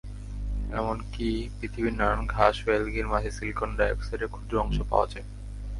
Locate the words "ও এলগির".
2.65-3.07